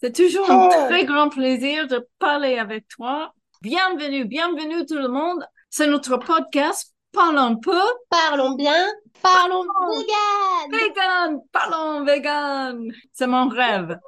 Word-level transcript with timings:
C'est 0.00 0.14
toujours 0.14 0.50
un 0.50 0.68
très 0.68 1.04
grand 1.04 1.28
plaisir 1.28 1.86
de 1.86 2.06
parler 2.18 2.58
avec 2.58 2.88
toi. 2.88 3.32
Bienvenue, 3.62 4.24
bienvenue 4.24 4.86
tout 4.86 4.98
le 4.98 5.08
monde. 5.08 5.44
C'est 5.68 5.86
notre 5.86 6.16
podcast. 6.16 6.94
Parlons 7.12 7.56
peu. 7.56 7.80
Parlons 8.08 8.54
bien. 8.54 8.86
Parlons 9.20 9.64
vegan. 9.90 10.70
Vegan. 10.72 11.40
Parlons 11.52 12.04
vegan. 12.04 12.92
C'est 13.12 13.26
mon 13.26 13.48
rêve 13.48 13.98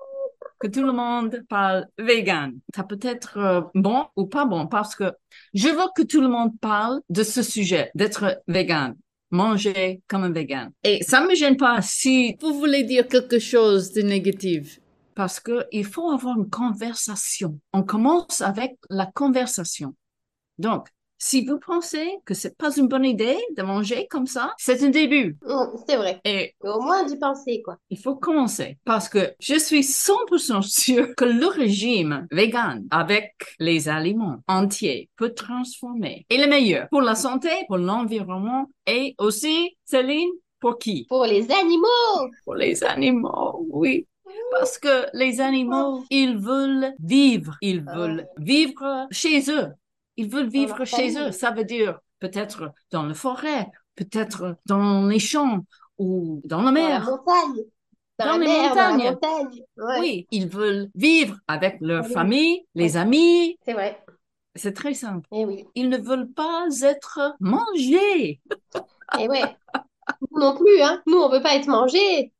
que 0.60 0.68
tout 0.68 0.82
le 0.82 0.92
monde 0.92 1.42
parle 1.48 1.86
vegan. 1.98 2.54
Ça 2.74 2.84
peut 2.84 3.00
être 3.02 3.38
euh, 3.38 3.60
bon 3.74 4.06
ou 4.16 4.26
pas 4.26 4.44
bon 4.44 4.68
parce 4.68 4.94
que 4.94 5.12
je 5.54 5.68
veux 5.68 5.88
que 5.96 6.02
tout 6.02 6.20
le 6.20 6.28
monde 6.28 6.52
parle 6.60 7.00
de 7.10 7.24
ce 7.24 7.42
sujet, 7.42 7.90
d'être 7.94 8.40
vegan 8.46 8.94
manger 9.32 10.02
comme 10.06 10.24
un 10.24 10.30
vegan. 10.30 10.70
Et 10.84 11.02
ça 11.02 11.20
me 11.26 11.34
gêne 11.34 11.56
pas 11.56 11.80
si 11.82 12.36
vous 12.40 12.54
voulez 12.54 12.84
dire 12.84 13.08
quelque 13.08 13.38
chose 13.38 13.92
de 13.92 14.02
négatif. 14.02 14.78
Parce 15.14 15.40
que 15.40 15.66
il 15.72 15.84
faut 15.84 16.10
avoir 16.10 16.38
une 16.38 16.50
conversation. 16.50 17.58
On 17.72 17.82
commence 17.82 18.40
avec 18.40 18.76
la 18.90 19.06
conversation. 19.06 19.94
Donc, 20.58 20.88
si 21.24 21.44
vous 21.46 21.60
pensez 21.60 22.18
que 22.24 22.34
c'est 22.34 22.58
pas 22.58 22.74
une 22.76 22.88
bonne 22.88 23.04
idée 23.04 23.38
de 23.56 23.62
manger 23.62 24.08
comme 24.10 24.26
ça, 24.26 24.54
c'est 24.58 24.82
un 24.82 24.88
début. 24.88 25.38
c'est 25.86 25.96
vrai. 25.96 26.20
Et 26.24 26.56
au 26.60 26.80
moins 26.80 27.04
d'y 27.04 27.16
penser, 27.16 27.62
quoi. 27.62 27.76
Il 27.90 27.98
faut 27.98 28.16
commencer 28.16 28.78
parce 28.84 29.08
que 29.08 29.32
je 29.38 29.56
suis 29.56 29.84
100% 29.84 30.62
sûre 30.62 31.14
que 31.16 31.24
le 31.24 31.46
régime 31.46 32.26
vegan 32.32 32.84
avec 32.90 33.34
les 33.60 33.88
aliments 33.88 34.38
entiers 34.48 35.10
peut 35.16 35.32
transformer 35.32 36.26
et 36.28 36.38
le 36.38 36.48
meilleur 36.48 36.88
pour 36.88 37.02
la 37.02 37.14
santé, 37.14 37.50
pour 37.68 37.78
l'environnement 37.78 38.68
et 38.88 39.14
aussi, 39.18 39.76
Céline, 39.84 40.30
pour 40.58 40.78
qui? 40.78 41.06
Pour 41.08 41.24
les 41.24 41.48
animaux. 41.52 42.30
Pour 42.44 42.56
les 42.56 42.82
animaux, 42.82 43.64
oui. 43.70 44.08
Parce 44.52 44.78
que 44.78 45.06
les 45.14 45.40
animaux, 45.40 46.04
ils 46.10 46.36
veulent 46.36 46.94
vivre, 47.00 47.56
ils 47.60 47.84
veulent 47.84 48.26
vivre 48.38 49.06
chez 49.10 49.50
eux. 49.50 49.68
Ils 50.16 50.30
veulent 50.30 50.50
vivre 50.50 50.84
chez 50.84 51.18
eux. 51.18 51.32
Ça 51.32 51.50
veut 51.50 51.64
dire 51.64 51.98
peut-être 52.20 52.72
dans 52.90 53.02
la 53.04 53.14
forêt, 53.14 53.70
peut-être 53.96 54.56
dans 54.66 55.06
les 55.06 55.18
champs 55.18 55.64
ou 55.98 56.40
dans 56.44 56.62
la 56.62 56.72
mer. 56.72 57.04
Dans 57.04 57.10
la 57.10 57.16
montagne. 57.16 57.64
Dans, 58.18 58.38
les 58.38 58.46
mer, 58.46 58.68
montagnes. 58.68 58.98
Dans 58.98 59.04
la 59.04 59.10
montagne. 59.10 59.62
Oui, 60.00 60.26
ils 60.30 60.48
veulent 60.48 60.90
vivre 60.94 61.36
avec 61.48 61.78
leur 61.80 62.06
famille, 62.06 62.64
les 62.74 62.96
amis. 62.96 63.58
C'est 63.64 63.72
vrai. 63.72 64.04
C'est 64.54 64.74
très 64.74 64.94
simple. 64.94 65.26
Et 65.32 65.44
oui. 65.44 65.64
Ils 65.74 65.88
ne 65.88 65.96
veulent 65.96 66.30
pas 66.30 66.66
être 66.82 67.36
mangés. 67.40 68.40
Et 69.18 69.28
ouais. 69.28 69.56
Nous 70.30 70.40
non 70.40 70.56
plus, 70.56 70.82
hein. 70.82 71.02
Nous, 71.06 71.16
on 71.16 71.30
veut 71.30 71.42
pas 71.42 71.54
être 71.54 71.68
mangés. 71.68 72.32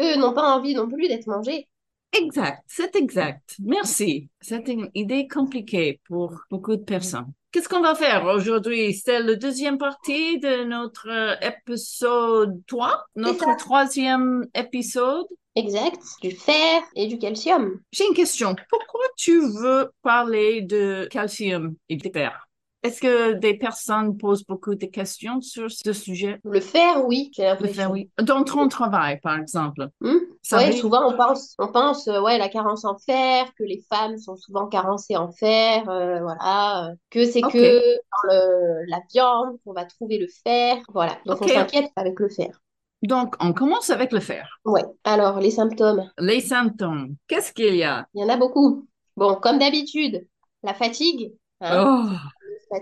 Eux 0.00 0.16
n'ont 0.16 0.32
pas 0.32 0.54
envie 0.56 0.74
non 0.74 0.88
plus 0.88 1.08
d'être 1.08 1.26
mangés. 1.26 1.68
Exact, 2.12 2.62
c'est 2.66 2.96
exact. 2.96 3.56
Merci. 3.62 4.30
C'est 4.40 4.66
une 4.68 4.90
idée 4.94 5.28
compliquée 5.28 6.00
pour 6.06 6.40
beaucoup 6.50 6.76
de 6.76 6.82
personnes. 6.82 7.32
Qu'est-ce 7.52 7.68
qu'on 7.68 7.80
va 7.80 7.94
faire 7.94 8.24
aujourd'hui? 8.24 8.94
C'est 8.94 9.20
la 9.20 9.34
deuxième 9.34 9.78
partie 9.78 10.38
de 10.38 10.64
notre 10.64 11.08
épisode 11.42 12.60
3, 12.66 13.06
notre 13.16 13.56
troisième 13.56 14.46
épisode. 14.54 15.26
Exact, 15.54 16.00
du 16.22 16.30
fer 16.30 16.82
et 16.94 17.06
du 17.06 17.18
calcium. 17.18 17.80
J'ai 17.92 18.06
une 18.06 18.14
question. 18.14 18.54
Pourquoi 18.70 19.04
tu 19.16 19.40
veux 19.40 19.90
parler 20.02 20.62
de 20.62 21.08
calcium 21.10 21.74
et 21.88 21.96
de 21.96 22.10
fer? 22.10 22.47
Est-ce 22.82 23.00
que 23.00 23.32
des 23.32 23.54
personnes 23.54 24.16
posent 24.16 24.44
beaucoup 24.44 24.76
de 24.76 24.86
questions 24.86 25.40
sur 25.40 25.68
ce 25.70 25.92
sujet? 25.92 26.38
Le 26.44 26.60
fer, 26.60 27.04
oui, 27.06 27.30
j'ai 27.34 27.52
Le 27.60 27.66
fer, 27.66 27.90
oui. 27.90 28.08
Dans 28.22 28.44
ton 28.44 28.68
travail, 28.68 29.18
par 29.20 29.36
exemple. 29.36 29.88
Hmm? 30.00 30.18
Oui, 30.52 30.78
souvent 30.78 31.12
on 31.12 31.16
pense, 31.16 31.54
on 31.58 31.68
pense, 31.68 32.08
euh, 32.08 32.22
ouais, 32.22 32.38
la 32.38 32.48
carence 32.48 32.84
en 32.84 32.96
fer, 32.96 33.46
que 33.58 33.64
les 33.64 33.82
femmes 33.92 34.16
sont 34.16 34.36
souvent 34.36 34.66
carencées 34.66 35.16
en 35.16 35.30
fer, 35.30 35.88
euh, 35.90 36.20
voilà, 36.20 36.86
euh, 36.86 36.94
que 37.10 37.26
c'est 37.26 37.42
que 37.42 37.80
dans 37.80 38.32
le, 38.32 38.86
la 38.88 39.00
viande 39.12 39.58
qu'on 39.64 39.72
va 39.72 39.84
trouver 39.84 40.18
le 40.18 40.28
fer, 40.44 40.78
voilà. 40.92 41.18
Donc 41.26 41.42
on 41.42 41.48
s'inquiète 41.48 41.90
avec 41.96 42.18
le 42.20 42.28
fer. 42.28 42.60
Donc, 43.02 43.36
on 43.40 43.52
commence 43.52 43.90
avec 43.90 44.12
le 44.12 44.18
fer. 44.18 44.58
Ouais. 44.64 44.82
Alors, 45.04 45.38
les 45.38 45.52
symptômes. 45.52 46.10
Les 46.18 46.40
symptômes. 46.40 47.14
Qu'est-ce 47.28 47.52
qu'il 47.52 47.76
y 47.76 47.84
a? 47.84 48.06
Il 48.14 48.22
y 48.22 48.24
en 48.24 48.28
a 48.28 48.36
beaucoup. 48.36 48.88
Bon, 49.16 49.36
comme 49.36 49.58
d'habitude, 49.58 50.26
la 50.64 50.74
fatigue. 50.74 51.32
Hein. 51.60 51.84
Oh. 51.86 52.16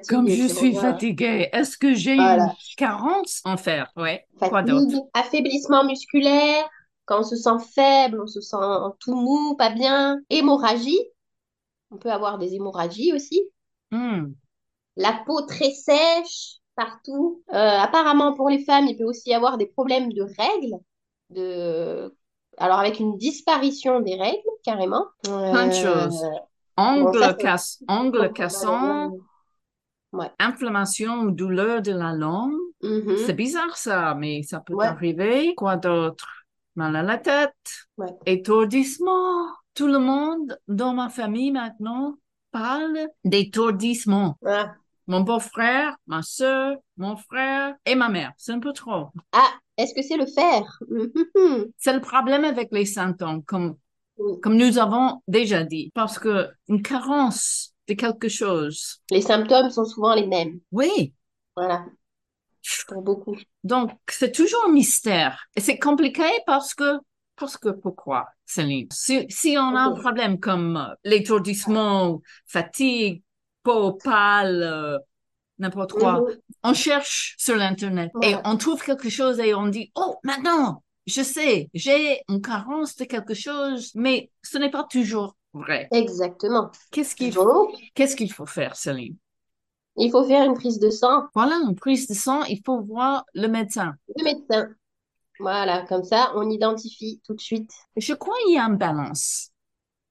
Comme 0.08 0.28
je 0.28 0.46
suis 0.46 0.74
fatiguée, 0.74 1.48
est-ce 1.52 1.76
que 1.76 1.94
j'ai 1.94 2.14
une 2.14 2.50
carence 2.76 3.40
en 3.44 3.56
fer? 3.56 3.90
Ouais. 3.96 4.26
D'autre? 4.40 5.08
Affaiblissement 5.14 5.84
musculaire. 5.84 6.68
Quand 7.04 7.20
on 7.20 7.22
se 7.22 7.36
sent 7.36 7.64
faible, 7.72 8.20
on 8.20 8.26
se 8.26 8.40
sent 8.40 8.56
tout 8.98 9.14
mou, 9.14 9.54
pas 9.56 9.70
bien. 9.70 10.18
Hémorragie. 10.28 11.00
On 11.92 11.98
peut 11.98 12.10
avoir 12.10 12.38
des 12.38 12.54
hémorragies 12.54 13.12
aussi. 13.12 13.42
Hmm. 13.92 14.32
La 14.96 15.12
peau 15.24 15.42
très 15.42 15.70
sèche 15.70 16.56
partout. 16.74 17.42
Euh, 17.52 17.78
apparemment, 17.78 18.34
pour 18.34 18.48
les 18.48 18.64
femmes, 18.64 18.86
il 18.86 18.96
peut 18.96 19.04
aussi 19.04 19.30
y 19.30 19.34
avoir 19.34 19.56
des 19.56 19.66
problèmes 19.66 20.12
de 20.12 20.22
règles. 20.22 20.78
De... 21.30 22.12
Alors, 22.58 22.80
avec 22.80 22.98
une 22.98 23.16
disparition 23.16 24.00
des 24.00 24.16
règles, 24.16 24.42
carrément. 24.64 25.04
Plein 25.22 25.68
de 25.68 25.72
choses. 25.72 26.24
Ongle, 26.76 27.36
bon, 27.86 29.20
Inflammation 30.38 31.22
ou 31.22 31.30
douleur 31.30 31.82
de 31.82 31.92
la 31.92 32.12
langue. 32.12 32.54
Mm-hmm. 32.82 33.26
C'est 33.26 33.34
bizarre 33.34 33.76
ça, 33.76 34.14
mais 34.14 34.42
ça 34.42 34.60
peut 34.60 34.78
arriver. 34.80 35.54
Quoi 35.56 35.76
d'autre? 35.76 36.46
Mal 36.74 36.96
à 36.96 37.02
la 37.02 37.18
tête. 37.18 37.52
Étourdissement. 38.26 39.48
Tout 39.74 39.88
le 39.88 39.98
monde 39.98 40.58
dans 40.68 40.94
ma 40.94 41.10
famille 41.10 41.50
maintenant 41.50 42.16
parle 42.50 43.08
d'étourdissement. 43.24 44.38
Mon 45.06 45.20
beau-frère, 45.20 45.96
ma 46.06 46.22
soeur, 46.22 46.76
mon 46.96 47.16
frère 47.16 47.74
et 47.84 47.94
ma 47.94 48.08
mère. 48.08 48.32
C'est 48.36 48.52
un 48.52 48.58
peu 48.58 48.72
trop. 48.72 49.08
Ah, 49.32 49.52
est-ce 49.76 49.94
que 49.94 50.02
c'est 50.02 50.16
le 50.16 50.26
fer? 50.26 50.78
c'est 51.76 51.92
le 51.92 52.00
problème 52.00 52.44
avec 52.44 52.68
les 52.72 52.86
symptômes, 52.86 53.44
comme, 53.44 53.76
comme 54.42 54.56
nous 54.56 54.78
avons 54.78 55.22
déjà 55.28 55.62
dit. 55.62 55.92
Parce 55.94 56.18
que 56.18 56.48
une 56.68 56.82
carence 56.82 57.74
de 57.88 57.94
quelque 57.94 58.28
chose. 58.28 59.00
Les 59.10 59.20
symptômes 59.22 59.70
sont 59.70 59.84
souvent 59.84 60.14
les 60.14 60.26
mêmes. 60.26 60.60
Oui. 60.72 61.14
Voilà. 61.56 61.84
Pour 62.88 63.02
beaucoup. 63.02 63.36
Donc, 63.62 63.92
c'est 64.10 64.32
toujours 64.32 64.64
un 64.66 64.72
mystère. 64.72 65.46
Et 65.54 65.60
c'est 65.60 65.78
compliqué 65.78 66.24
parce 66.46 66.74
que, 66.74 66.98
parce 67.36 67.56
que 67.56 67.68
pourquoi, 67.68 68.26
Céline? 68.44 68.88
Si, 68.90 69.24
si 69.28 69.56
on 69.58 69.76
a 69.76 69.80
un 69.82 69.92
problème 69.94 70.40
comme 70.40 70.76
euh, 70.76 70.94
l'étourdissement, 71.04 72.20
fatigue, 72.46 73.22
peau 73.62 73.92
pâle, 73.92 74.62
euh, 74.62 74.98
n'importe 75.58 75.92
quoi, 75.92 76.20
Mhm. 76.20 76.36
on 76.64 76.74
cherche 76.74 77.34
sur 77.38 77.56
l'Internet 77.56 78.10
et 78.22 78.34
on 78.44 78.56
trouve 78.56 78.82
quelque 78.82 79.10
chose 79.10 79.38
et 79.38 79.54
on 79.54 79.68
dit, 79.68 79.92
oh, 79.94 80.16
maintenant, 80.24 80.82
je 81.06 81.22
sais, 81.22 81.70
j'ai 81.72 82.22
une 82.28 82.42
carence 82.42 82.96
de 82.96 83.04
quelque 83.04 83.34
chose, 83.34 83.92
mais 83.94 84.30
ce 84.42 84.58
n'est 84.58 84.70
pas 84.70 84.84
toujours 84.84 85.36
vrai. 85.58 85.88
Exactement. 85.92 86.70
Qu'est-ce 86.90 87.14
qu'il 87.14 87.32
faut, 87.32 87.72
qu'est-ce 87.94 88.16
qu'il 88.16 88.32
faut 88.32 88.46
faire, 88.46 88.76
Céline? 88.76 89.16
il 89.96 90.10
faut 90.10 90.24
faire 90.24 90.44
une 90.44 90.54
prise 90.54 90.78
de 90.78 90.90
sang, 90.90 91.24
Voilà, 91.34 91.56
une 91.66 91.74
prise 91.74 92.06
de 92.06 92.14
sang, 92.14 92.42
il 92.44 92.60
faut 92.64 92.82
voir 92.82 93.24
le 93.34 93.48
médecin. 93.48 93.94
le 94.16 94.24
médecin. 94.24 94.68
Voilà, 95.40 95.84
comme 95.86 96.04
ça, 96.04 96.32
on 96.34 96.48
identifie 96.50 97.20
tout 97.26 97.34
de 97.34 97.40
suite. 97.40 97.70
Je 97.96 98.14
crois 98.14 98.34
qu'il 98.46 98.54
y 98.54 98.58
a 98.58 98.64
une 98.64 98.76
balance. 98.76 99.50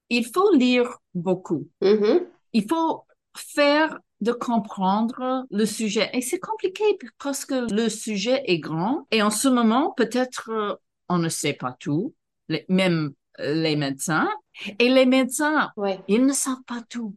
Il 0.10 0.26
faut 0.26 0.54
lire 0.54 0.88
beaucoup. 1.16 1.68
Mhm. 1.82 2.28
Il 2.54 2.68
faut 2.68 3.06
faire 3.36 4.00
de 4.22 4.32
comprendre 4.32 5.46
le 5.52 5.66
sujet. 5.66 6.10
Et 6.14 6.22
c'est 6.22 6.40
compliqué 6.40 6.84
parce 7.20 7.46
que 7.46 7.72
le 7.74 7.90
sujet 7.90 8.44
est 8.46 8.60
grand 8.60 9.08
et 9.12 9.22
en 9.22 9.30
ce 9.32 9.48
moment, 9.48 9.92
peut-être 9.92 10.50
euh, 10.52 10.76
on 11.10 11.18
ne 11.18 11.30
sait 11.30 11.54
pas 11.54 11.76
tout, 11.80 12.14
les- 12.50 12.66
même 12.70 13.14
les 13.40 13.76
médecins. 13.76 14.30
Et 14.80 14.90
les 14.90 15.06
médecins, 15.06 15.72
Ouais. 15.78 16.00
ils 16.08 16.26
ne 16.26 16.34
savent 16.34 16.64
pas 16.68 16.82
tout. 16.90 17.16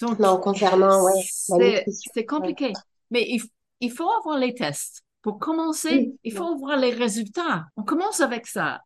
Donc, 0.00 0.18
Non, 0.18 0.38
concernant, 0.38 1.04
ouais, 1.04 1.84
c'est, 2.14 2.24
compliqué. 2.26 2.72
Mais 3.10 3.26
il, 3.28 3.42
il 3.80 3.90
faut 3.92 4.08
avoir 4.10 4.38
les 4.38 4.54
tests. 4.54 5.02
Pour 5.22 5.38
commencer, 5.38 5.90
Oui. 5.90 6.18
il 6.24 6.32
faut 6.32 6.56
voir 6.56 6.78
les 6.78 6.90
résultats. 6.90 7.66
On 7.76 7.82
commence 7.82 8.20
avec 8.20 8.46
ça. 8.46 8.80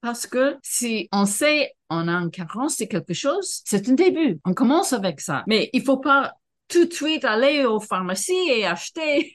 Parce 0.00 0.26
que 0.26 0.56
si 0.62 1.08
on 1.12 1.26
sait 1.26 1.72
on 1.90 2.06
a 2.08 2.12
une 2.12 2.30
carence 2.30 2.78
de 2.78 2.84
quelque 2.86 3.12
chose, 3.12 3.60
c'est 3.66 3.86
un 3.88 3.92
début. 3.94 4.38
On 4.46 4.54
commence 4.54 4.92
avec 4.92 5.20
ça. 5.20 5.42
Mais 5.46 5.68
il 5.72 5.82
faut 5.82 5.98
pas 5.98 6.32
tout 6.68 6.84
de 6.86 6.92
suite 6.92 7.24
aller 7.24 7.66
aux 7.66 7.80
pharmacies 7.80 8.48
et 8.48 8.64
acheter 8.64 9.32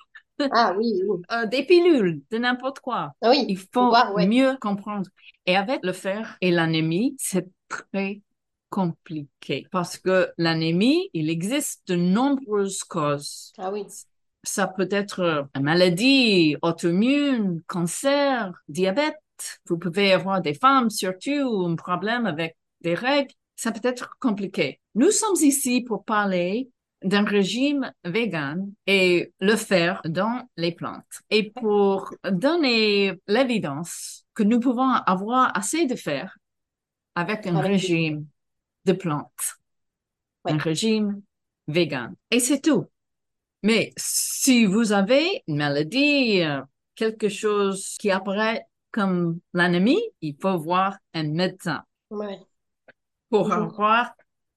Ah 0.51 0.73
oui, 0.77 1.01
oui. 1.07 1.21
euh, 1.31 1.45
des 1.45 1.63
pilules 1.63 2.21
de 2.31 2.37
n'importe 2.37 2.79
quoi. 2.79 3.13
Ah 3.21 3.29
oui, 3.29 3.45
Il 3.47 3.57
faut 3.57 3.91
ouais. 4.15 4.27
mieux 4.27 4.57
comprendre. 4.59 5.09
Et 5.45 5.55
avec 5.55 5.83
le 5.83 5.93
fer 5.93 6.37
et 6.41 6.51
l'anémie, 6.51 7.15
c'est 7.19 7.47
très 7.69 8.21
compliqué 8.69 9.67
parce 9.71 9.97
que 9.97 10.29
l'anémie, 10.37 11.09
il 11.13 11.29
existe 11.29 11.87
de 11.87 11.95
nombreuses 11.95 12.83
causes. 12.83 13.53
Ah 13.57 13.71
oui. 13.71 13.85
Ça 14.43 14.67
peut 14.67 14.87
être 14.91 15.47
une 15.55 15.63
maladie 15.63 16.55
auto-immune, 16.61 17.61
cancer, 17.67 18.51
diabète, 18.67 19.17
Vous 19.67 19.77
pouvez 19.77 20.13
avoir 20.13 20.41
des 20.41 20.53
femmes 20.53 20.89
surtout 20.89 21.31
ou 21.31 21.65
un 21.65 21.75
problème 21.75 22.25
avec 22.25 22.55
des 22.81 22.93
règles. 22.93 23.33
Ça 23.55 23.71
peut 23.71 23.87
être 23.87 24.17
compliqué. 24.19 24.79
Nous 24.95 25.11
sommes 25.11 25.35
ici 25.41 25.81
pour 25.81 26.03
parler 26.05 26.69
d'un 27.03 27.23
régime 27.25 27.91
vegan 28.03 28.71
et 28.87 29.33
le 29.39 29.55
faire 29.55 30.01
dans 30.05 30.47
les 30.57 30.71
plantes. 30.71 31.21
Et 31.29 31.51
pour 31.51 32.13
donner 32.29 33.13
l'évidence 33.27 34.25
que 34.33 34.43
nous 34.43 34.59
pouvons 34.59 34.91
avoir 34.91 35.55
assez 35.57 35.85
de 35.85 35.95
fer 35.95 36.37
avec 37.15 37.45
un 37.47 37.55
Avec- 37.57 37.71
régime 37.73 38.25
de 38.85 38.93
plantes, 38.93 39.59
Ouais. 40.45 40.53
un 40.53 40.57
régime 40.57 41.21
vegan. 41.67 42.15
Et 42.31 42.39
c'est 42.39 42.61
tout. 42.61 42.85
Mais 43.63 43.93
si 43.97 44.65
vous 44.65 44.91
avez 44.91 45.43
une 45.47 45.57
maladie, 45.57 46.41
quelque 46.95 47.29
chose 47.29 47.95
qui 47.99 48.11
apparaît 48.11 48.65
comme 48.91 49.39
l'ennemi, 49.53 49.99
il 50.21 50.35
faut 50.41 50.57
voir 50.57 50.97
un 51.13 51.23
médecin 51.29 51.83
Ouais. 52.09 52.39
pour 53.29 53.45
Toujours. 53.49 53.63
avoir 53.63 54.13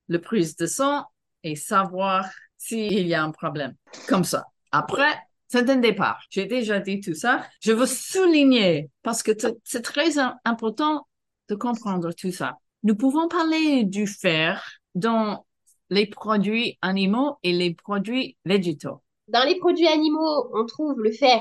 le 0.09 0.21
prise 0.21 0.57
de 0.57 0.67
sang 0.67 1.07
et 1.43 1.57
savoir 1.57 2.27
s'il 2.57 3.07
y 3.07 3.15
a 3.15 3.23
un 3.23 3.31
problème. 3.31 3.75
Comme 4.09 4.25
ça. 4.25 4.47
Après, 4.73 5.13
c'est 5.47 5.69
un 5.71 5.77
départ. 5.77 6.21
J'ai 6.31 6.47
déjà 6.47 6.79
dit 6.81 7.01
tout 7.01 7.15
ça. 7.15 7.47
Je 7.61 7.73
veux 7.73 7.87
souligner, 7.87 8.91
parce 9.03 9.23
que 9.23 9.33
c'est- 9.65 9.83
très 9.83 10.19
im- 10.19 10.37
important 10.45 11.07
de 11.49 11.55
comprendre 11.55 12.13
tout 12.13 12.33
ça. 12.33 12.59
Nous 12.83 12.95
pouvons 12.97 13.29
parler 13.29 13.85
du 13.85 14.07
fer 14.07 14.63
dans 14.95 15.47
les 15.91 16.07
produits 16.07 16.79
animaux 16.83 17.39
et 17.43 17.53
les 17.53 17.73
produits 17.75 18.37
végétaux. 18.45 19.03
Dans 19.29 19.45
les 19.47 19.57
produits 19.59 19.89
animaux, 19.89 20.51
on 20.55 20.67
trouve 20.67 21.01
le 21.01 21.13
fer, 21.13 21.41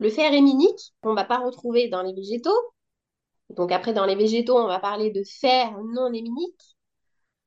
le 0.00 0.10
fer 0.10 0.32
héminique 0.32 0.92
qu'on 1.00 1.14
va 1.14 1.24
pas 1.24 1.38
retrouver 1.38 1.88
dans 1.88 2.02
les 2.02 2.12
végétaux. 2.12 2.50
Donc 3.50 3.72
après, 3.72 3.92
dans 3.92 4.04
les 4.04 4.16
végétaux, 4.16 4.58
on 4.58 4.66
va 4.66 4.78
parler 4.80 5.10
de 5.10 5.22
fer 5.24 5.72
non 5.94 6.12
héminique. 6.12 6.76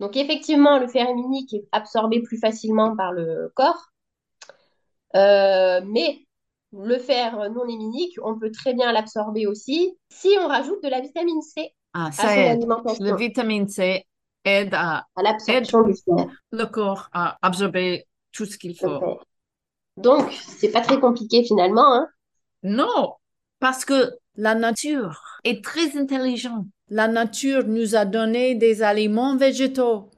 Donc 0.01 0.17
effectivement, 0.17 0.79
le 0.79 0.87
fer 0.87 1.07
héminique 1.07 1.53
est 1.53 1.63
absorbé 1.71 2.21
plus 2.21 2.37
facilement 2.39 2.95
par 2.97 3.13
le 3.13 3.51
corps. 3.55 3.87
Euh, 5.15 5.81
mais 5.85 6.25
le 6.73 6.97
fer 6.97 7.49
non 7.51 7.65
héminique, 7.67 8.15
on 8.23 8.37
peut 8.39 8.51
très 8.51 8.73
bien 8.73 8.91
l'absorber 8.91 9.45
aussi 9.45 9.97
si 10.09 10.29
on 10.41 10.47
rajoute 10.47 10.81
de 10.83 10.89
la 10.89 11.01
vitamine 11.01 11.41
C 11.41 11.73
Ah, 11.93 12.07
à 12.07 12.11
ça 12.11 12.23
son 12.23 12.29
aide. 12.29 12.57
alimentation, 12.57 13.05
Le 13.05 13.15
vitamine 13.15 13.67
C 13.67 14.05
aide 14.43 14.73
à 14.73 15.05
à 15.15 15.21
l'absorption 15.21 15.83
du 15.83 15.93
fer. 15.93 16.27
le 16.51 16.65
corps 16.65 17.09
à 17.13 17.37
absorber 17.41 18.05
tout 18.31 18.45
ce 18.45 18.57
qu'il 18.57 18.75
faut. 18.77 18.99
fer. 18.99 19.17
Donc, 19.97 20.31
c'est 20.31 20.71
pas 20.71 20.81
très 20.81 20.99
compliqué 20.99 21.43
finalement, 21.43 21.93
hein. 21.93 22.07
Non, 22.63 23.13
parce 23.59 23.85
que 23.85 24.13
la 24.35 24.55
nature 24.55 25.21
est 25.43 25.63
très 25.63 25.97
intelligente. 25.97 26.65
La 26.93 27.07
nature 27.07 27.67
nous 27.67 27.95
a 27.95 28.03
donné 28.03 28.53
des 28.53 28.83
aliments 28.83 29.37
végétaux. 29.37 30.09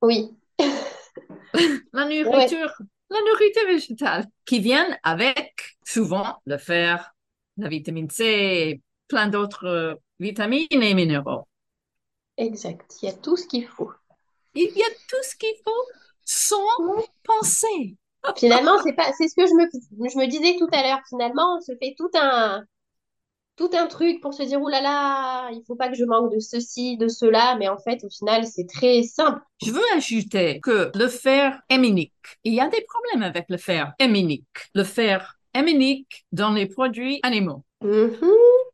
Oui, 0.00 0.34
La 1.92 2.06
nourriture, 2.06 2.72
la 3.10 3.18
nourriture 3.28 3.66
végétale, 3.66 4.24
qui 4.46 4.58
viennent 4.60 4.98
avec 5.02 5.76
souvent 5.84 6.38
le 6.46 6.56
fer, 6.56 7.14
la 7.58 7.68
vitamine 7.68 8.08
C, 8.08 8.24
et 8.24 8.82
plein 9.08 9.28
d'autres 9.28 9.66
euh, 9.66 9.94
vitamines 10.20 10.66
et 10.70 10.94
minéraux. 10.94 11.46
exact. 12.38 12.94
Il 13.02 13.06
y 13.06 13.08
a 13.10 13.14
tout 13.14 13.36
ce 13.36 13.46
qu'il 13.46 13.66
faut. 13.66 13.92
Il 14.54 14.72
y 14.74 14.82
a 14.82 14.90
tout 15.10 15.22
ce 15.22 15.36
qu'il 15.36 15.54
faut 15.62 15.86
sans 16.24 16.64
penser. 17.24 17.98
Finalement, 18.38 18.78
c'est 18.82 18.94
pas, 18.94 19.12
c'est 19.18 19.28
ce 19.28 19.34
que 19.34 19.46
je 19.46 19.52
me, 19.52 19.68
je 20.08 20.18
me 20.18 20.26
disais 20.28 20.56
tout 20.58 20.68
à 20.72 20.82
l'heure. 20.82 21.00
Finalement, 21.10 21.58
on 21.58 21.60
se 21.60 21.72
fait 21.76 21.94
tout 21.98 22.10
un, 22.14 22.64
tout 23.56 23.70
un 23.74 23.86
truc 23.86 24.20
pour 24.20 24.34
se 24.34 24.42
dire, 24.42 24.60
oh 24.60 24.68
là 24.68 24.80
là, 24.80 25.50
il 25.52 25.62
faut 25.66 25.76
pas 25.76 25.88
que 25.88 25.94
je 25.94 26.04
manque 26.04 26.32
de 26.32 26.38
ceci, 26.38 26.96
de 26.96 27.08
cela. 27.08 27.56
Mais 27.58 27.68
en 27.68 27.78
fait, 27.78 28.02
au 28.04 28.10
final, 28.10 28.46
c'est 28.46 28.66
très 28.66 29.02
simple. 29.02 29.40
Je 29.62 29.70
veux 29.70 29.82
ajouter 29.94 30.60
que 30.60 30.90
le 30.94 31.08
fer 31.08 31.60
héminique, 31.68 32.12
il 32.44 32.54
y 32.54 32.60
a 32.60 32.68
des 32.68 32.84
problèmes 32.88 33.22
avec 33.22 33.46
le 33.48 33.56
fer 33.56 33.92
héminique. 33.98 34.46
Le 34.74 34.84
fer 34.84 35.38
héminique 35.54 36.24
dans 36.32 36.52
les 36.52 36.66
produits 36.66 37.20
animaux. 37.22 37.64
Mhm. 37.82 38.16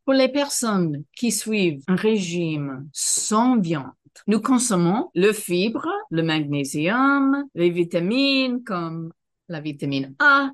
Pour 0.05 0.13
les 0.13 0.29
personnes 0.29 1.03
qui 1.15 1.31
suivent 1.31 1.83
un 1.87 1.95
régime 1.95 2.87
sans 2.93 3.59
viande, 3.59 3.91
nous 4.27 4.41
consommons 4.41 5.09
le 5.13 5.33
fibre, 5.33 5.87
le 6.09 6.23
magnésium, 6.23 7.45
les 7.53 7.69
vitamines 7.69 8.63
comme 8.63 9.11
la 9.49 9.59
vitamine 9.59 10.15
A, 10.19 10.51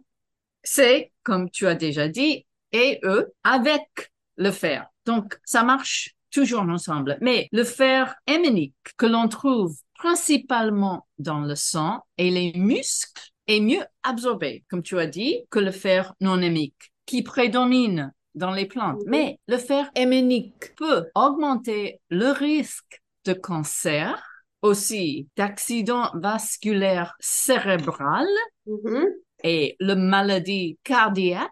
C, 0.63 1.11
comme 1.23 1.49
tu 1.49 1.67
as 1.67 1.75
déjà 1.75 2.07
dit, 2.07 2.45
et 2.71 2.99
E 3.03 3.33
avec 3.43 4.11
le 4.37 4.51
fer. 4.51 4.87
Donc, 5.05 5.37
ça 5.45 5.63
marche 5.63 6.15
toujours 6.31 6.61
ensemble. 6.63 7.17
Mais 7.21 7.47
le 7.51 7.63
fer 7.63 8.15
héminique 8.27 8.75
que 8.97 9.05
l'on 9.05 9.27
trouve 9.27 9.75
principalement 9.93 11.07
dans 11.17 11.39
le 11.41 11.55
sang 11.55 12.01
et 12.17 12.29
les 12.29 12.53
muscles 12.55 13.29
est 13.47 13.61
mieux 13.61 13.83
absorbé, 14.03 14.65
comme 14.69 14.83
tu 14.83 14.99
as 14.99 15.07
dit, 15.07 15.45
que 15.49 15.59
le 15.59 15.71
fer 15.71 16.13
non 16.19 16.41
héminique 16.41 16.91
qui 17.05 17.21
prédomine 17.21 18.11
dans 18.33 18.51
les 18.51 18.65
plantes. 18.65 19.01
Mais 19.05 19.39
le 19.47 19.57
fer 19.57 19.89
héminique 19.95 20.75
peut 20.75 21.05
augmenter 21.15 22.01
le 22.09 22.31
risque 22.31 23.01
de 23.23 23.33
cancer, 23.33 24.21
aussi 24.61 25.27
d'accident 25.37 26.11
vasculaire 26.15 27.15
cérébral 27.19 28.27
Mhm. 28.65 29.05
et 29.43 29.75
le 29.79 29.93
maladie 29.95 30.77
cardiaque 30.83 31.51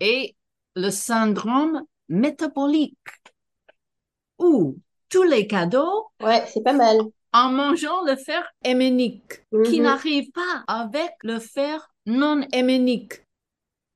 et 0.00 0.36
le 0.78 0.90
syndrome 0.90 1.84
métabolique. 2.08 2.96
Ou 4.38 4.76
tous 5.08 5.22
les 5.24 5.46
cadeaux 5.46 6.06
Ouais, 6.22 6.44
c'est 6.46 6.62
pas 6.62 6.72
mal. 6.72 6.98
en 7.32 7.50
mangeant 7.50 8.04
le 8.04 8.16
fer 8.16 8.42
héminique 8.64 9.42
qui 9.64 9.78
Mhm. 9.78 9.82
n'arrive 9.82 10.30
pas 10.32 10.64
avec 10.66 11.12
le 11.22 11.38
fer 11.38 11.90
non 12.06 12.46
héminique. 12.52 13.22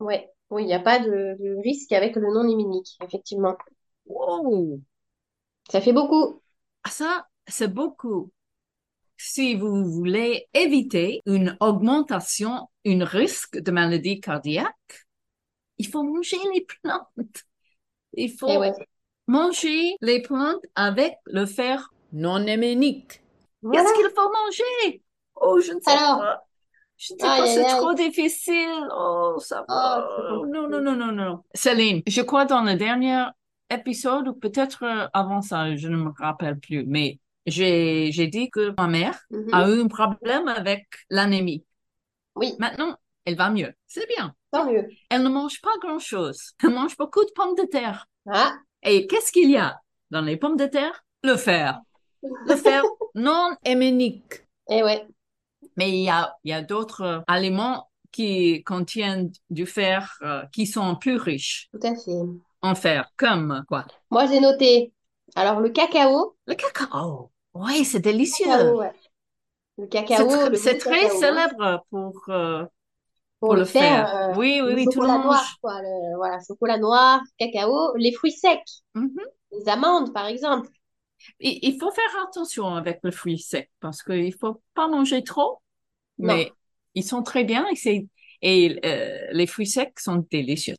Ouais. 0.01 0.29
Oui, 0.51 0.65
il 0.65 0.67
n'y 0.67 0.75
a 0.75 0.81
pas 0.81 0.99
de, 0.99 1.09
de 1.41 1.63
risque 1.63 1.93
avec 1.93 2.15
le 2.17 2.23
non 2.35 2.47
héminique, 2.47 2.99
effectivement. 3.03 3.57
Wow! 4.07 4.81
Ça 5.71 5.81
fait 5.81 5.95
beaucoup. 5.95 6.43
Ça, 6.87 7.27
c'est 7.47 7.73
beaucoup. 7.73 8.31
Si 9.17 9.55
vous 9.55 9.85
voulez 9.91 10.47
éviter 10.53 11.23
une 11.27 11.57
augmentation, 11.61 12.69
un 12.87 13.05
risque 13.05 13.59
de 13.59 13.71
maladie 13.71 14.21
cardiaque, 14.21 15.07
il 15.83 15.89
faut 15.91 16.03
manger 16.03 16.37
les 16.55 16.65
plantes. 16.65 17.45
Il 18.15 18.31
faut 18.31 18.59
ouais. 18.59 18.73
manger 19.27 19.97
les 20.01 20.23
plantes 20.23 20.63
avec 20.75 21.17
le 21.27 21.47
fer 21.47 21.93
non 22.13 22.47
héminique. 22.47 23.23
Voilà. 23.63 23.83
Qu'est-ce 23.83 23.95
qu'il 23.95 24.11
faut 24.15 24.31
manger? 24.31 25.03
Oh, 25.37 25.61
je 25.61 25.73
ne 25.73 25.81
sais 25.81 25.91
Alors. 25.91 26.19
pas. 26.19 26.45
Je 26.99 27.15
ne 27.15 27.19
sais 27.19 27.27
Aïe, 27.27 27.41
pas, 27.41 27.47
c'est 27.47 27.77
trop 27.79 27.95
difficile. 27.95 28.89
Oh, 28.95 29.37
ça 29.41 29.65
Oh, 29.69 29.73
va. 29.73 30.09
Oh, 30.33 30.47
non, 30.47 30.69
non, 30.69 30.81
non, 30.81 30.95
non, 30.95 31.13
non. 31.13 31.43
Céline, 31.55 32.03
je 32.07 32.21
crois 32.23 32.45
dans 32.45 32.63
le 32.63 32.75
dernier 32.77 33.25
épisode, 33.71 34.29
ou 34.29 34.35
peut-être 34.35 34.85
euh, 34.85 35.09
avant 35.13 35.43
ça, 35.43 35.75
je 35.75 35.89
ne 35.89 35.97
me 35.97 36.11
rappelle 36.17 36.61
plus, 36.61 36.85
mais 36.87 37.19
j'ai, 37.47 38.11
dit 38.29 38.51
que 38.51 38.73
ma 38.79 38.87
mère 38.87 39.19
Mhm. 39.31 39.49
a 39.53 39.69
eu 39.69 39.81
un 39.81 39.89
problème 39.89 40.47
avec 40.49 40.87
l'anémie. 41.11 41.65
Oui, 42.37 42.55
Maintenant, 42.59 42.97
elle 43.25 43.37
va 43.37 43.51
mieux. 43.51 43.73
C'est 43.87 44.07
bien. 44.09 44.35
tant 44.51 44.71
mieux. 44.71 44.89
Elle 45.11 45.23
ne 45.23 45.29
mange 45.29 45.61
pas 45.61 45.77
grand-chose. 45.81 46.53
Elle 46.63 46.71
mange 46.71 46.97
beaucoup 46.97 47.25
de 47.25 47.31
pommes 47.35 47.55
de 47.55 47.65
terre. 47.65 48.07
Ah, 48.31 48.55
Et 48.83 49.07
qu'est-ce 49.07 49.33
qu'il 49.33 49.51
y 49.51 49.57
a 49.57 49.81
dans 50.11 50.21
les 50.23 50.37
pommes 50.37 50.57
de 50.57 50.67
terre? 50.67 51.05
Le 51.23 51.37
fer. 51.37 51.81
Le 52.23 52.57
fer 52.57 52.83
non 53.15 53.57
héminique. 53.65 54.47
et 54.69 54.83
ouais. 54.83 55.07
Mais 55.77 55.91
il 55.91 56.05
y 56.05 56.11
a, 56.11 56.37
il 56.45 56.51
y 56.51 56.55
a 56.55 56.61
d'autres 56.63 57.25
aliments 57.27 57.89
qui 58.11 58.63
contiennent 58.65 59.33
du 59.49 59.65
fer 59.67 60.19
euh, 60.23 60.43
qui 60.53 60.67
sont 60.67 60.97
plus 60.97 61.17
riches 61.17 61.71
Tout 61.73 61.87
à 61.87 61.95
fait. 61.95 62.13
en 62.61 62.75
fer, 62.75 63.11
comme 63.17 63.65
quoi? 63.69 63.87
Moi, 64.11 64.27
j'ai 64.27 64.41
noté. 64.41 64.93
Alors, 65.35 65.61
le 65.61 65.71
cacao. 65.71 66.37
Le 66.47 66.55
cacao. 66.55 67.31
Oui, 67.55 67.85
c'est 67.87 68.01
délicieux. 68.01 68.45
Cacao, 68.47 68.81
ouais. 68.81 68.93
Le 69.79 69.87
cacao, 69.87 70.55
c'est 70.57 70.77
très 70.77 71.07
hein. 71.07 71.19
célèbre 71.19 71.85
pour, 71.91 72.23
euh, 72.29 72.65
Pour 73.43 73.57
le 73.57 73.65
faire, 73.67 74.15
euh, 74.15 74.35
Oui, 74.37 74.61
oui, 74.65 74.73
oui, 74.75 74.89
tout 74.89 75.01
le 75.03 75.09
chocolat 75.09 75.15
monde. 75.19 75.25
noir, 75.25 75.45
quoi. 75.61 75.83
Le, 75.83 76.17
voilà, 76.17 76.39
chocolat 76.47 76.79
noir, 76.79 77.21
cacao, 77.39 77.95
les 77.97 78.13
fruits 78.13 78.33
secs, 78.33 78.61
Mhm. 78.95 79.33
les 79.53 79.69
amandes, 79.69 80.13
par 80.13 80.27
exemple. 80.27 80.69
Il, 81.41 81.59
il 81.63 81.79
faut 81.79 81.91
faire 81.93 82.25
attention 82.29 82.75
avec 82.75 83.01
le 83.03 83.11
fruit 83.11 83.39
sec 83.39 83.71
parce 83.81 84.03
qu'il 84.03 84.35
faut 84.35 84.63
pas 84.75 84.89
manger 84.89 85.23
trop, 85.25 85.61
Non. 86.19 86.39
mais 86.39 86.57
ils 86.95 87.05
sont 87.05 87.23
très 87.25 87.45
bien 87.45 87.67
et, 87.71 87.77
c'est- 87.77 88.09
et 88.43 88.81
euh, 88.87 89.29
les 89.33 89.47
fruits 89.49 89.67
secs 89.69 89.99
sont 90.01 90.27
délicieux. 90.31 90.77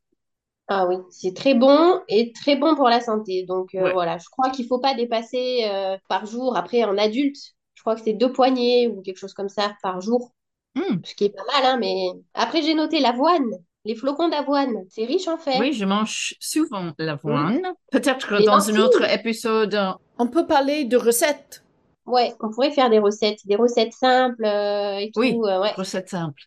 Ah 0.67 0.87
oui, 0.87 0.95
c'est 1.11 1.33
très 1.35 1.53
bon 1.55 1.99
et 2.07 2.31
très 2.33 2.55
bon 2.55 2.75
pour 2.75 2.87
la 2.89 3.01
santé. 3.01 3.43
Donc 3.45 3.75
euh, 3.75 3.83
Ouais. 3.83 3.91
voilà, 3.91 4.17
je 4.17 4.25
crois 4.29 4.49
qu'il 4.49 4.65
faut 4.67 4.79
pas 4.79 4.95
dépasser 4.95 5.65
par 6.07 6.25
jour. 6.25 6.55
Après, 6.57 6.83
en 6.83 6.97
adulte, 6.97 7.37
je 7.75 7.81
crois 7.81 7.95
que 7.95 8.01
c'est 8.03 8.13
deux 8.13 8.31
poignées 8.31 8.87
ou 8.87 9.01
quelque 9.01 9.17
chose 9.17 9.33
comme 9.33 9.49
ça 9.49 9.75
par 9.83 9.99
jour, 10.01 10.31
Hmm. 10.75 10.99
ce 11.03 11.13
qui 11.15 11.25
est 11.25 11.29
pas 11.35 11.43
mal, 11.53 11.65
hein, 11.65 11.77
mais 11.79 12.07
après 12.33 12.61
j'ai 12.61 12.73
noté 12.73 12.99
l'avoine. 12.99 13.49
Les 13.85 13.95
flocons 13.95 14.29
d'avoine, 14.29 14.85
c'est 14.89 15.03
riche 15.03 15.27
en 15.27 15.37
fer. 15.37 15.57
Oui, 15.59 15.73
je 15.73 15.83
mange 15.85 16.35
souvent 16.39 16.91
l'avoine. 16.97 17.61
Peut-être 17.91 18.35
Les 18.35 18.45
dans 18.45 18.69
un 18.69 18.77
autre 18.79 19.03
épisode, 19.11 19.77
on 20.17 20.27
peut 20.27 20.45
parler 20.47 20.85
de 20.85 20.95
recettes. 20.95 21.63
Ouais, 22.05 22.33
on 22.39 22.49
pourrait 22.49 22.71
faire 22.71 22.89
des 22.89 22.99
recettes, 22.99 23.39
des 23.45 23.55
recettes 23.57 23.91
simples 23.93 24.45
euh, 24.45 24.97
et 24.99 25.11
tout. 25.11 25.19
Oui. 25.19 25.37
euh, 25.43 25.61
ouais, 25.61 25.71
Recettes 25.73 26.09
simples. 26.09 26.41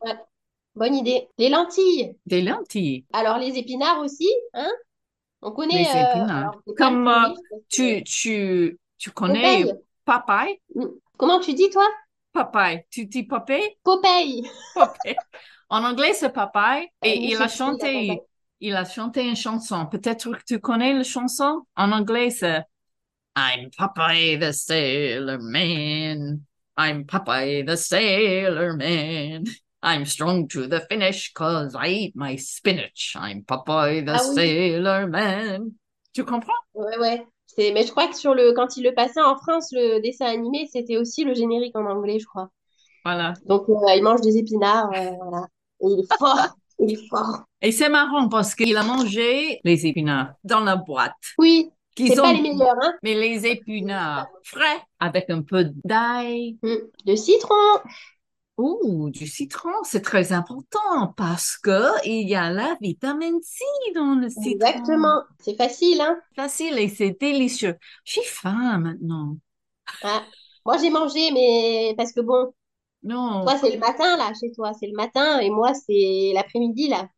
bonne 0.74 0.94
idée. 0.94 1.28
Les 1.38 1.48
lentilles. 1.50 2.16
Des 2.24 2.40
lentilles. 2.42 3.04
Alors 3.12 3.38
les 3.38 3.56
épinards 3.58 4.00
aussi, 4.00 4.28
hein? 4.54 4.70
On 5.42 5.52
connaît. 5.52 5.74
Les 5.84 5.86
euh, 5.98 6.10
épinards. 6.10 6.36
alors, 6.38 6.62
Comme, 6.76 7.06
euh, 7.08 7.34
que- 7.50 7.56
Tu, 7.68 8.02
tu, 8.04 8.78
tu 8.98 9.10
connais 9.10 9.62
Popeye. 10.06 10.60
Popeye? 10.74 10.90
Comment 11.18 11.40
tu 11.40 11.52
dis 11.52 11.68
toi? 11.70 11.86
Popeye. 12.36 12.84
Tu 12.90 13.06
dis 13.06 13.22
Popeye? 13.22 13.78
Popeye. 13.82 14.42
Popeye. 14.74 15.16
En 15.70 15.84
anglais, 15.84 16.12
c'est 16.12 16.32
Popeye. 16.32 16.88
Et 17.02 17.10
Euh, 17.10 17.14
il 17.14 17.36
a 17.42 17.48
chanté, 17.48 18.20
il 18.60 18.76
a 18.76 18.84
chanté 18.84 19.26
une 19.26 19.36
chanson. 19.36 19.86
Peut-être 19.86 20.30
que 20.32 20.44
tu 20.46 20.60
connais 20.60 20.92
la 20.92 21.02
chanson? 21.02 21.62
En 21.76 21.92
anglais, 21.92 22.30
c'est 22.30 22.62
I'm 23.36 23.70
Popeye 23.76 24.38
the 24.38 24.52
Sailor 24.52 25.38
Man. 25.40 26.42
I'm 26.76 27.04
Popeye 27.06 27.64
the 27.64 27.76
Sailor 27.76 28.76
Man. 28.76 29.44
I'm 29.82 30.04
strong 30.04 30.48
to 30.48 30.66
the 30.66 30.80
finish 30.90 31.32
cause 31.32 31.74
I 31.74 31.88
eat 31.88 32.16
my 32.16 32.36
spinach. 32.36 33.14
I'm 33.16 33.44
Popeye 33.44 34.04
the 34.04 34.12
Ah 34.12 34.22
oui. 34.28 34.34
Sailor 34.34 35.06
Man. 35.06 35.72
Tu 36.12 36.24
comprends? 36.24 36.52
Ouais, 36.74 36.98
ouais. 36.98 37.26
C'est... 37.56 37.72
Mais 37.72 37.84
je 37.84 37.90
crois 37.90 38.06
que 38.08 38.16
sur 38.16 38.34
le... 38.34 38.52
quand 38.52 38.76
il 38.76 38.84
le 38.84 38.94
passait 38.94 39.20
en 39.22 39.36
France, 39.36 39.68
le 39.72 40.00
dessin 40.00 40.26
animé, 40.26 40.68
c'était 40.72 40.96
aussi 40.96 41.24
le 41.24 41.34
générique 41.34 41.76
en 41.76 41.86
anglais, 41.86 42.18
je 42.18 42.26
crois. 42.26 42.50
Voilà. 43.04 43.34
Donc, 43.46 43.68
euh, 43.68 43.74
il 43.94 44.02
mange 44.02 44.20
des 44.20 44.36
épinards, 44.36 44.90
euh, 44.94 45.10
voilà. 45.22 45.46
Et 45.80 45.86
il 45.86 46.00
est 46.00 46.16
fort. 46.18 46.38
Il 46.78 46.92
est 46.92 47.08
fort. 47.08 47.40
Et 47.62 47.72
c'est 47.72 47.88
marrant 47.88 48.28
parce 48.28 48.54
qu'il 48.54 48.76
a 48.76 48.82
mangé 48.82 49.60
les 49.64 49.86
épinards 49.86 50.34
dans 50.44 50.60
la 50.60 50.76
boîte. 50.76 51.14
Oui, 51.38 51.70
c'est 51.96 52.14
pas 52.14 52.28
ont- 52.28 52.32
les 52.34 52.42
meilleurs, 52.42 52.76
hein? 52.82 52.92
Mais 53.02 53.14
les 53.14 53.46
épinards 53.46 54.26
frais 54.44 54.82
avec 55.00 55.30
un 55.30 55.40
peu 55.40 55.64
d'ail 55.84 56.58
Mm. 56.62 56.74
Le 57.06 57.16
citron. 57.16 57.54
Ou 58.56 59.10
du 59.10 59.26
citron, 59.26 59.70
c'est 59.84 60.02
très 60.02 60.32
important 60.32 61.12
parce 61.16 61.56
que 61.58 62.06
il 62.06 62.28
y 62.28 62.34
a 62.34 62.50
la 62.50 62.76
vitamine 62.80 63.40
C 63.42 63.64
dans 63.94 64.14
le 64.14 64.28
citron. 64.30 64.68
Exactement. 64.68 65.22
C'est 65.40 65.56
facile, 65.56 66.00
hein? 66.00 66.18
Facile 66.36 66.78
et 66.78 66.88
c'est 66.88 67.16
délicieux. 67.20 67.76
J'ai 68.04 68.22
faim 68.22 68.78
maintenant. 68.78 69.36
Ah. 70.02 70.24
Moi, 70.64 70.78
j'ai 70.78 70.90
mangé, 70.90 71.30
mais 71.32 71.94
parce 71.96 72.12
que 72.12 72.20
bon, 72.20 72.52
Non, 73.02 73.44
toi, 73.44 73.58
c'est 73.58 73.72
le 73.72 73.78
matin, 73.78 74.16
là, 74.18 74.32
chez 74.40 74.52
toi. 74.52 74.72
C'est 74.78 74.86
le 74.88 74.94
matin, 74.96 75.38
et 75.40 75.50
moi, 75.50 75.72
c'est 75.74 76.32
l'après-midi, 76.34 76.88
là. 76.88 77.08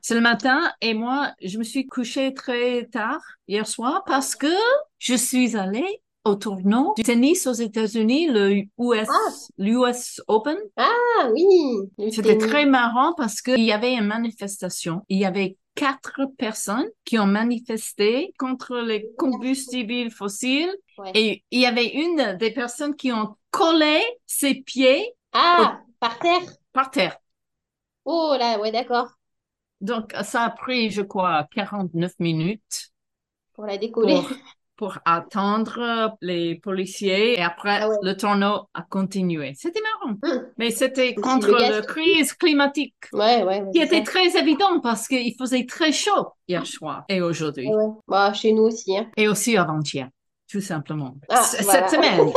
c'est 0.00 0.14
le 0.14 0.20
matin 0.20 0.70
et 0.80 0.94
moi, 0.94 1.32
je 1.42 1.58
me 1.58 1.64
suis 1.64 1.86
couchée 1.86 2.34
très 2.34 2.86
tard 2.86 3.20
hier 3.48 3.66
soir 3.66 4.04
parce 4.06 4.36
que 4.36 4.52
je 4.98 5.14
suis 5.14 5.56
allée 5.56 6.02
au 6.24 6.34
tournoi 6.36 6.92
du 6.96 7.02
tennis 7.02 7.46
aux 7.46 7.52
États-Unis, 7.52 8.28
le 8.28 8.62
US, 8.78 9.08
Ah. 9.08 9.30
l'US 9.58 10.20
Open. 10.28 10.56
Ah 10.76 11.30
oui, 11.32 12.10
C'était 12.10 12.38
très 12.38 12.64
marrant 12.66 13.12
parce 13.14 13.42
qu'il 13.42 13.60
y 13.64 13.72
avait 13.72 13.94
une 13.94 14.06
manifestation. 14.06 15.02
Il 15.08 15.18
y 15.18 15.24
avait 15.26 15.56
quatre 15.74 16.20
personnes 16.38 16.86
qui 17.04 17.18
ont 17.18 17.26
manifesté 17.26 18.32
contre 18.38 18.76
les 18.78 19.10
combustibles 19.18 20.10
fossiles 20.10 20.74
Ouais. 20.98 21.10
et 21.14 21.44
il 21.50 21.60
y 21.60 21.66
avait 21.66 21.88
une 21.88 22.36
des 22.38 22.52
personnes 22.52 22.94
qui 22.94 23.12
ont 23.12 23.36
collé 23.50 24.00
ses 24.26 24.54
pieds 24.54 25.12
Ah, 25.32 25.80
par 25.98 26.18
terre. 26.20 26.40
par 26.72 26.90
terre. 26.90 27.16
Oh 28.04 28.36
là, 28.38 28.58
ouais, 28.60 28.70
d'accord. 28.70 29.08
Donc, 29.80 30.12
ça 30.22 30.42
a 30.44 30.50
pris, 30.50 30.90
je 30.90 31.02
crois, 31.02 31.46
49 31.52 32.12
minutes 32.20 32.92
Pour 33.54 33.66
la 33.66 33.76
décoller. 33.76 34.14
pour, 34.14 34.30
pour 34.76 34.98
attendre 35.04 36.16
les 36.20 36.56
policiers 36.56 37.38
et 37.38 37.42
après, 37.42 37.78
Ah 37.82 37.88
ouais. 37.88 37.96
le 38.02 38.16
tournoi 38.16 38.68
a 38.74 38.82
continué. 38.82 39.52
C'était 39.56 39.80
marrant. 39.80 40.16
Hum. 40.22 40.46
Mais 40.58 40.70
c'était 40.70 41.14
contre 41.14 41.50
la 41.50 41.82
crise 41.82 42.32
climatique. 42.32 42.94
Ouais, 43.12 43.42
ouais, 43.44 43.64
qui 43.72 43.80
était 43.80 44.04
ça. 44.04 44.12
très 44.12 44.36
évident 44.36 44.80
parce 44.80 45.06
qu'il 45.08 45.34
faisait 45.38 45.66
très 45.66 45.92
chaud 45.92 46.28
hier 46.48 46.66
soir 46.66 47.04
et 47.08 47.20
aujourd'hui. 47.20 47.68
Bah, 48.08 48.32
chez 48.32 48.52
nous 48.52 48.64
aussi, 48.64 48.96
hein. 48.96 49.06
et 49.16 49.28
aussi 49.28 49.56
avant-hier, 49.56 50.08
tout 50.50 50.60
simplement. 50.60 51.14
Ah, 51.28 51.42
voilà. 51.60 51.88
Cette 51.88 51.90
semaine, 51.90 52.32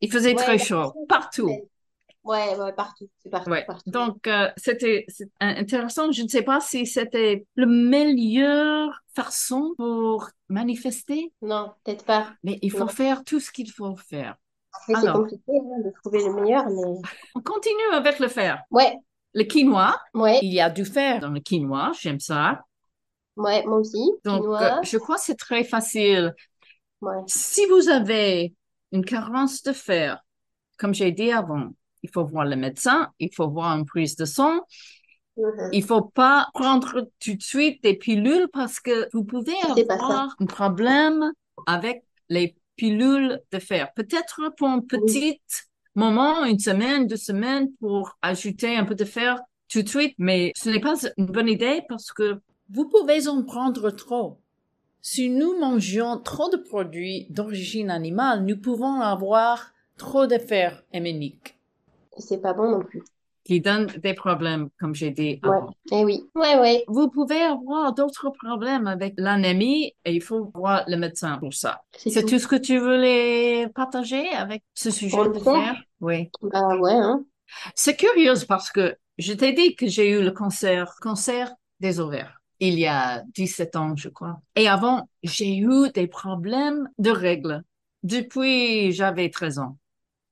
il 0.00 0.10
faisait 0.10 0.34
très 0.34 0.56
bah, 0.56 0.64
chaud 0.64 0.92
partout. 1.08 1.50
Ouais, 2.22 2.54
ouais, 2.58 2.72
partout. 2.74 3.08
C'est 3.22 3.30
partout, 3.30 3.50
Ouais. 3.50 3.64
partout. 3.64 3.90
Donc, 3.90 4.26
euh, 4.26 4.50
c'était 4.56 5.06
intéressant. 5.40 6.12
Je 6.12 6.22
ne 6.22 6.28
sais 6.28 6.42
pas 6.42 6.60
si 6.60 6.86
c'était 6.86 7.46
le 7.54 7.66
meilleure 7.66 8.90
façon 9.14 9.74
pour 9.78 10.28
manifester, 10.48 11.32
Non, 11.42 11.72
peut-être 11.84 12.04
pas. 12.04 12.32
mais 12.42 12.58
il 12.62 12.70
faut 12.70 12.80
Non. 12.80 12.88
faire 12.88 13.24
tout 13.24 13.40
ce 13.40 13.50
qu'il 13.50 13.70
faut 13.70 13.96
faire. 13.96 14.36
C'est 14.86 14.94
compliqué 15.12 15.42
hein, 15.48 15.80
de 15.84 15.90
trouver 16.02 16.24
le 16.24 16.32
meilleur, 16.34 16.66
mais... 16.68 16.98
On 17.34 17.40
continue 17.40 17.92
avec 17.92 18.18
le 18.20 18.28
fer. 18.28 18.62
Ouais, 18.70 18.96
Le 19.34 19.44
quinoa, 19.44 20.00
ouais, 20.14 20.38
il 20.42 20.52
y 20.52 20.60
a 20.60 20.70
du 20.70 20.84
fer 20.84 21.20
dans 21.20 21.30
le 21.30 21.40
quinoa, 21.40 21.92
j'aime 21.98 22.20
ça. 22.20 22.62
ouais, 23.36 23.64
moi 23.64 23.78
aussi. 23.78 23.98
Donc, 24.24 24.42
Quinoa. 24.42 24.78
euh, 24.78 24.82
je 24.82 24.98
crois 24.98 25.16
que 25.16 25.22
c'est 25.22 25.36
très 25.38 25.64
facile. 25.64 26.34
Ouais. 27.00 27.22
Si 27.26 27.64
vous 27.66 27.88
avez 27.88 28.54
une 28.92 29.04
carence 29.04 29.62
de 29.62 29.72
fer, 29.72 30.20
comme 30.78 30.94
j'ai 30.94 31.12
dit 31.12 31.32
avant, 31.32 31.70
il 32.02 32.10
faut 32.10 32.24
voir 32.24 32.44
le 32.44 32.56
médecin, 32.56 33.10
il 33.18 33.30
faut 33.34 33.48
voir 33.48 33.76
une 33.76 33.86
prise 33.86 34.16
de 34.16 34.24
sang, 34.24 34.60
Mhm. 35.36 35.70
il 35.72 35.84
faut 35.84 36.02
pas 36.02 36.48
prendre 36.54 37.08
tout 37.20 37.34
de 37.34 37.42
suite 37.42 37.82
des 37.82 37.94
pilules 37.94 38.48
parce 38.52 38.80
que 38.80 39.08
vous 39.12 39.24
pouvez 39.24 39.54
avoir 39.88 40.34
un 40.38 40.46
problème 40.46 41.32
avec 41.66 42.04
les 42.28 42.56
pilules 42.76 43.40
de 43.52 43.58
fer. 43.58 43.92
Peut-être 43.94 44.52
pour 44.56 44.68
un 44.68 44.80
petit 44.80 45.40
moment, 45.94 46.44
une 46.44 46.58
semaine, 46.58 47.06
deux 47.06 47.16
semaines, 47.16 47.70
pour 47.80 48.16
ajouter 48.22 48.76
un 48.76 48.84
peu 48.84 48.94
de 48.94 49.04
fer 49.04 49.40
tout 49.68 49.82
de 49.82 49.88
suite, 49.88 50.14
mais 50.18 50.52
ce 50.56 50.68
n'est 50.70 50.80
pas 50.80 50.94
une 51.16 51.26
bonne 51.26 51.48
idée 51.48 51.82
parce 51.88 52.12
que 52.12 52.40
vous 52.70 52.88
pouvez 52.88 53.28
en 53.28 53.42
prendre 53.42 53.90
trop. 53.90 54.40
Si 55.02 55.30
nous 55.30 55.58
mangeons 55.58 56.18
trop 56.18 56.50
de 56.50 56.56
produits 56.56 57.26
d'origine 57.30 57.90
animale, 57.90 58.44
nous 58.44 58.56
pouvons 58.56 59.00
avoir 59.00 59.72
trop 59.98 60.26
de 60.26 60.38
fer 60.38 60.82
héminique 60.92 61.56
C'est 62.20 62.38
pas 62.40 62.52
bon 62.52 62.70
non 62.70 62.80
plus. 62.82 63.02
qui 63.44 63.60
donne 63.60 63.86
des 63.86 64.14
problèmes, 64.14 64.68
comme 64.78 64.94
j'ai 64.94 65.10
dit 65.10 65.40
Ouais. 65.42 65.48
avant. 65.56 65.74
Eh 65.92 66.04
oui. 66.04 66.22
Ouais, 66.34 66.58
ouais. 66.60 66.84
Vous 66.88 67.08
pouvez 67.10 67.40
avoir 67.40 67.94
d'autres 67.94 68.30
problèmes 68.30 68.86
avec 68.86 69.14
l'anémie 69.16 69.94
et 70.04 70.12
il 70.14 70.22
faut 70.22 70.50
voir 70.54 70.84
le 70.86 70.96
médecin 70.96 71.38
pour 71.38 71.54
ça. 71.54 71.80
C'est 71.96 72.22
tout. 72.22 72.28
tout 72.30 72.38
ce 72.38 72.46
que 72.46 72.56
tu 72.56 72.78
voulais 72.78 73.68
partager 73.74 74.28
avec 74.30 74.62
ce 74.74 74.90
sujet 74.90 75.16
de 75.28 75.38
fer? 75.38 75.82
Oui. 76.00 76.30
Bah 76.42 76.76
ouais, 76.76 76.92
hein. 76.92 77.24
C'est 77.74 77.96
curieux 77.96 78.34
parce 78.46 78.70
que 78.70 78.96
je 79.18 79.32
t'ai 79.32 79.52
dit 79.52 79.74
que 79.74 79.86
j'ai 79.88 80.10
eu 80.10 80.22
le 80.22 80.30
cancer, 80.30 80.94
cancer 81.00 81.50
des 81.80 81.98
ovaires. 81.98 82.40
Il 82.60 82.78
y 82.78 82.86
a 82.86 83.22
17 83.34 83.74
ans, 83.74 83.96
je 83.96 84.10
crois. 84.10 84.38
Et 84.54 84.68
avant, 84.68 85.08
j'ai 85.22 85.56
eu 85.56 85.90
des 85.94 86.06
problèmes 86.06 86.88
de 86.98 87.10
règles 87.10 87.62
depuis 88.02 88.92
j'avais 88.92 89.30
13 89.30 89.58
ans, 89.58 89.78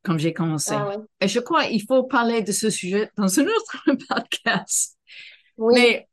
comme 0.02 0.18
j'ai 0.18 0.32
commencé. 0.32 0.72
Ah 0.74 0.88
ouais. 0.88 0.96
Et 1.20 1.28
je 1.28 1.40
crois 1.40 1.64
qu'il 1.66 1.82
faut 1.82 2.04
parler 2.04 2.42
de 2.42 2.52
ce 2.52 2.70
sujet 2.70 3.10
dans 3.16 3.38
un 3.38 3.44
autre 3.44 3.84
podcast. 4.08 4.96
Oui. 5.56 5.74
Mais 5.74 6.08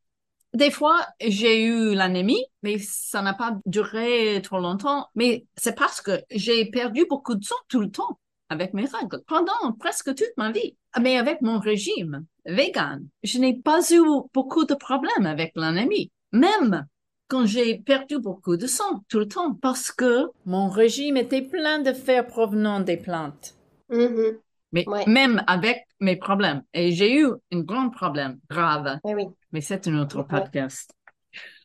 des 0.54 0.72
fois, 0.72 1.06
j'ai 1.20 1.66
eu 1.66 1.94
l'anémie, 1.96 2.46
mais 2.64 2.78
ça 2.80 3.22
n'a 3.22 3.34
pas 3.34 3.60
duré 3.66 4.42
trop 4.44 4.60
longtemps. 4.60 5.08
Mais 5.16 5.46
c'est 5.58 5.76
parce 5.76 6.02
que 6.02 6.22
j'ai 6.32 6.66
perdu 6.66 7.06
beaucoup 7.10 7.36
de 7.36 7.44
sang 7.44 7.56
tout 7.68 7.82
le 7.82 7.92
temps 7.92 8.20
avec 8.50 8.74
mes 8.74 8.86
règles 8.86 9.22
pendant 9.28 9.74
presque 9.80 10.16
toute 10.16 10.38
ma 10.38 10.52
vie. 10.52 10.78
Mais 11.02 11.18
avec 11.18 11.42
mon 11.42 11.60
régime 11.60 12.26
vegan, 12.46 13.08
je 13.24 13.40
n'ai 13.40 13.60
pas 13.60 13.82
eu 13.92 14.02
beaucoup 14.34 14.66
de 14.66 14.76
problèmes 14.76 15.26
avec 15.26 15.52
l'anémie, 15.56 16.12
même 16.32 16.86
quand 17.28 17.46
j'ai 17.46 17.80
perdu 17.80 18.20
beaucoup 18.20 18.56
de 18.56 18.68
sang 18.68 19.04
tout 19.10 19.20
le 19.20 19.28
temps 19.28 19.56
parce 19.56 19.92
que 19.92 20.30
mon 20.46 20.70
régime 20.70 21.18
était 21.18 21.42
plein 21.42 21.80
de 21.80 21.92
fer 21.92 22.26
provenant 22.28 22.80
des 22.80 22.98
plantes. 22.98 23.56
Mhm. 23.90 24.40
Mais 24.72 24.88
Ouais. 24.90 25.06
même 25.08 25.44
avec 25.48 25.86
mes 26.02 26.16
problèmes, 26.18 26.64
et 26.74 26.92
j'ai 26.92 27.16
eu 27.20 27.28
un 27.52 27.60
grand 27.62 27.90
problème 27.90 28.40
grave, 28.50 29.00
Eh 29.08 29.16
oui. 29.16 29.26
mais 29.52 29.62
c'est 29.62 29.88
un 29.88 30.00
autre 30.00 30.24
podcast. 30.24 30.92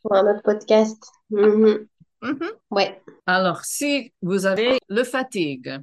Pour 0.02 0.14
un 0.14 0.30
autre 0.32 0.42
podcast. 0.42 1.02
Mhm. 1.30 1.86
Mhm. 2.22 2.50
Ouais. 2.70 3.02
Alors, 3.26 3.64
si 3.64 4.12
vous 4.22 4.46
avez 4.46 4.78
le 4.88 5.02
fatigue, 5.04 5.78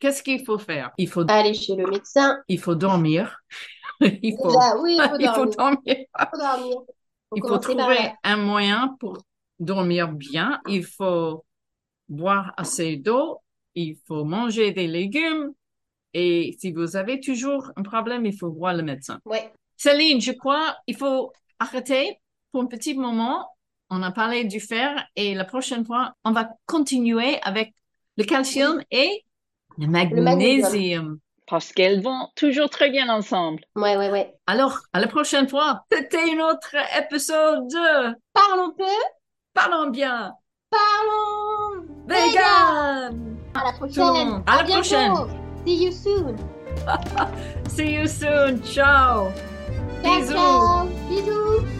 qu'est-ce 0.00 0.22
qu'il 0.22 0.44
faut 0.44 0.58
faire? 0.58 0.90
Il 0.98 1.08
faut, 1.08 1.24
Aller 1.30 1.54
chez 1.54 1.76
le 1.76 1.86
médecin. 1.86 2.38
il 2.48 2.58
faut 2.58 2.74
dormir. 2.74 3.38
il 4.00 4.36
faut, 4.36 4.48
Déjà, 4.48 4.76
oui, 4.82 4.98
il 4.98 5.08
faut 5.08 5.16
il 5.20 5.28
faut 5.28 5.46
dormir. 5.46 5.56
dormir. 5.56 6.06
Faut 6.18 6.38
dormir. 6.38 6.76
Faut 7.30 7.36
Il 7.36 7.42
faut 7.42 7.58
trouver 7.58 8.12
un 8.24 8.36
moyen 8.36 8.96
pour 9.00 9.22
dormir 9.60 10.08
bien. 10.08 10.60
Il 10.68 10.84
faut 10.84 11.44
boire 12.08 12.52
assez 12.56 12.96
d'eau. 12.96 13.38
Il 13.74 13.96
faut 14.06 14.24
manger 14.24 14.72
des 14.72 14.86
légumes. 14.86 15.52
Et 16.14 16.56
si 16.58 16.72
vous 16.72 16.96
avez 16.96 17.20
toujours 17.20 17.70
un 17.76 17.82
problème, 17.82 18.26
il 18.26 18.36
faut 18.36 18.50
voir 18.50 18.74
le 18.74 18.82
médecin. 18.82 19.20
Ouais. 19.24 19.52
Céline, 19.76 20.20
je 20.20 20.32
crois, 20.32 20.76
il 20.86 20.96
faut 20.96 21.32
arrêter 21.58 22.18
pour 22.52 22.62
un 22.62 22.66
petit 22.66 22.94
moment. 22.94 23.48
On 23.90 24.02
a 24.02 24.10
parlé 24.10 24.44
du 24.44 24.60
fer 24.60 25.06
et 25.16 25.34
la 25.34 25.44
prochaine 25.44 25.84
fois, 25.84 26.14
on 26.24 26.32
va 26.32 26.48
continuer 26.66 27.40
avec 27.42 27.74
le 28.16 28.24
calcium 28.24 28.82
et 28.90 29.24
le 29.78 29.86
magnésium. 29.86 31.18
Parce 31.46 31.72
qu'elles 31.72 32.02
vont 32.02 32.28
toujours 32.34 32.68
très 32.68 32.90
bien 32.90 33.08
ensemble. 33.08 33.64
Ouais, 33.74 33.96
ouais, 33.96 34.10
ouais. 34.10 34.34
Alors, 34.46 34.80
à 34.92 35.00
la 35.00 35.06
prochaine 35.06 35.48
fois, 35.48 35.84
c'était 35.90 36.18
un 36.18 36.50
autre 36.50 36.76
épisode 37.00 37.68
de 37.68 38.14
Parlons 38.34 38.74
peu, 38.76 38.84
Parlons 39.54 39.88
bien 39.88 40.34
parlons 40.70 41.86
vegan. 42.06 43.36
À 43.54 43.64
la 43.64 43.72
prochaine. 43.72 44.42
À 44.46 44.56
la 44.56 44.62
bientôt. 44.62 44.82
prochaine. 44.82 45.47
See 45.68 45.84
you 45.84 45.92
soon. 45.92 46.38
See 47.68 47.92
you 47.92 48.08
soon. 48.08 48.62
Ciao. 48.62 49.34
Ciao. 49.34 49.34
Bisous. 50.02 50.32
Ciao. 50.32 50.86
Bisous. 51.10 51.77